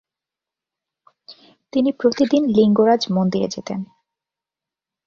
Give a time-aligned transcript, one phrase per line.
[1.73, 3.79] তিনি প্রতিদিন লিঙ্গরাজ মন্দিরে যেতেন।